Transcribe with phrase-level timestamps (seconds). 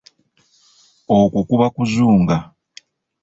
[1.17, 2.37] Okwo kuba kuzunga.